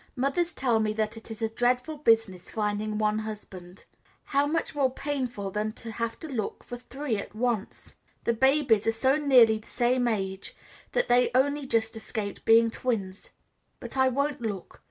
Mothers 0.15 0.51
tell 0.53 0.79
me 0.79 0.93
that 0.93 1.15
it 1.15 1.29
is 1.29 1.43
a 1.43 1.49
dreadful 1.49 1.97
business 1.97 2.49
finding 2.49 2.97
one 2.97 3.19
husband; 3.19 3.85
how 4.23 4.47
much 4.47 4.73
more 4.73 4.89
painful 4.91 5.51
then 5.51 5.73
to 5.73 5.91
have 5.91 6.19
to 6.21 6.27
look 6.27 6.63
for 6.63 6.75
three 6.75 7.17
at 7.17 7.35
once! 7.35 7.93
the 8.23 8.33
babies 8.33 8.87
are 8.87 8.91
so 8.93 9.15
nearly 9.17 9.59
the 9.59 9.67
same 9.67 10.07
age 10.07 10.55
that 10.93 11.07
they 11.07 11.29
only 11.35 11.67
just 11.67 11.95
escaped 11.95 12.43
being 12.45 12.71
twins. 12.71 13.29
But 13.79 13.95
I 13.95 14.07
won't 14.07 14.41
look. 14.41 14.79